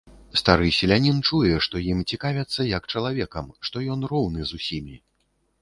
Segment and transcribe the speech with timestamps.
[0.39, 4.99] Стары селянін чуе, што ім цікавяцца як чалавекам, што ён роўны з усімі.